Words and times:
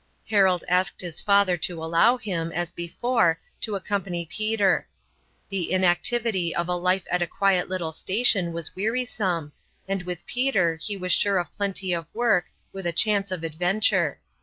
Harold 0.31 0.63
asked 0.67 0.99
his 0.99 1.21
father 1.21 1.55
to 1.55 1.83
allow 1.83 2.17
him, 2.17 2.51
as 2.53 2.71
before, 2.71 3.39
to 3.59 3.75
accompany 3.75 4.25
Peter. 4.25 4.87
The 5.49 5.71
inactivity 5.71 6.55
of 6.55 6.67
a 6.67 6.75
life 6.75 7.05
at 7.11 7.21
a 7.21 7.27
quiet 7.27 7.69
little 7.69 7.91
station 7.91 8.51
was 8.51 8.75
wearisome, 8.75 9.51
and 9.87 10.01
with 10.01 10.25
Peter 10.25 10.73
he 10.73 10.97
was 10.97 11.13
sure 11.13 11.37
of 11.37 11.55
plenty 11.55 11.93
of 11.93 12.07
work, 12.15 12.45
with 12.73 12.87
a 12.87 12.91
chance 12.93 13.29
of 13.29 13.43
adventure. 13.43 14.19